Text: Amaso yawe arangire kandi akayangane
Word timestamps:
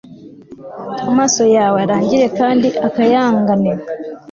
Amaso 1.09 1.43
yawe 1.55 1.77
arangire 1.85 2.27
kandi 2.39 2.67
akayangane 2.87 3.71